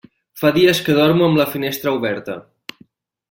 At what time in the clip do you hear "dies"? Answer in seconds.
0.55-0.79